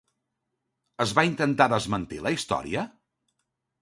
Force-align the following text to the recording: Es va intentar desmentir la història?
Es 1.05 1.13
va 1.19 1.25
intentar 1.29 1.67
desmentir 1.73 2.23
la 2.29 2.33
història? 2.39 2.87